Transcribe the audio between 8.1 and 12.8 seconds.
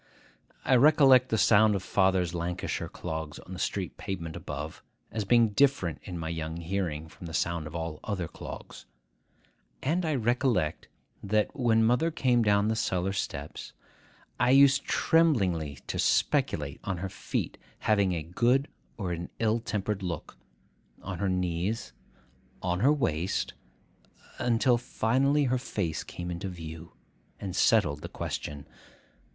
clogs; and I recollect, that, when mother came down the